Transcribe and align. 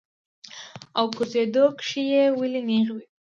او 0.97 1.05
ګرځېدو 1.15 1.63
کښې 1.79 2.03
ئې 2.19 2.23
ولي 2.39 2.61
نېغ 2.67 2.87
وي- 2.95 3.05